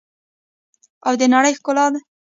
او 1.07 1.13
د 1.19 1.21
نړۍ 1.33 1.53
ښکلا 1.59 1.85
دي. 1.93 1.99